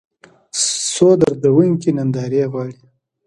څو 0.93 1.07
دردونکې 1.21 1.89
نندارې 1.97 2.43
غواړي 2.51 2.77